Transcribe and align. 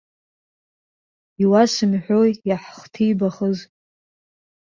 Иуасымҳәои 1.43 2.31
иаҳхҭибахыз. 2.49 3.57